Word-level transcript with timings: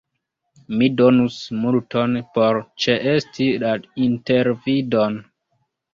Mi 0.77 0.87
donus 1.01 1.35
multon 1.65 2.17
por 2.37 2.59
ĉeesti 2.85 3.51
la 3.65 3.75
intervidon. 4.07 5.25